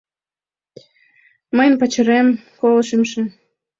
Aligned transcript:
—Мыйын 1.55 1.75
пачерем— 1.81 2.27
коло 2.59 2.81
шымше. 2.87 3.21